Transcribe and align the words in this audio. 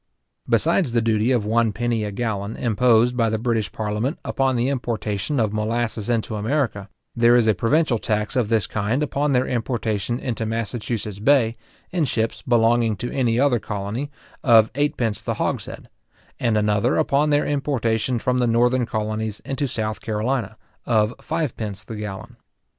Besides 0.49 0.93
the 0.93 1.01
duty 1.03 1.31
of 1.31 1.45
one 1.45 1.71
penny 1.71 2.03
a 2.03 2.11
gallon 2.11 2.55
imposed 2.57 3.15
by 3.15 3.29
the 3.29 3.37
British 3.37 3.71
parliament 3.71 4.17
upon 4.25 4.55
the 4.55 4.67
importation 4.67 5.39
of 5.39 5.53
molasses 5.53 6.09
into 6.09 6.35
America, 6.37 6.89
there 7.15 7.35
is 7.35 7.45
a 7.45 7.53
provincial 7.53 7.99
tax 7.99 8.35
of 8.35 8.49
this 8.49 8.65
kind 8.65 9.03
upon 9.03 9.31
their 9.33 9.45
importation 9.45 10.17
into 10.19 10.43
Massachusetts 10.43 11.19
Bay, 11.19 11.53
in 11.91 12.05
ships 12.05 12.41
belonging 12.41 12.95
to 12.95 13.11
any 13.13 13.39
other 13.39 13.59
colony, 13.59 14.09
of 14.43 14.71
eight 14.73 14.97
pence 14.97 15.21
the 15.21 15.35
hogshead; 15.35 15.87
and 16.39 16.57
another 16.57 16.97
upon 16.97 17.29
their 17.29 17.45
importation 17.45 18.17
from 18.17 18.39
the 18.39 18.47
northern 18.47 18.87
colonies 18.87 19.39
into 19.41 19.67
South 19.67 20.01
Carolina, 20.01 20.57
of 20.83 21.13
five 21.21 21.55
pence 21.55 21.83
the 21.83 21.95
gallon. 21.95 22.37